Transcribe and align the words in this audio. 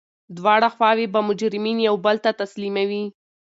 دواړه 0.37 0.67
خواوي 0.75 1.05
به 1.13 1.19
مجرمین 1.29 1.77
یو 1.87 1.95
بل 2.05 2.15
ته 2.25 2.31
تسلیموي. 2.41 3.05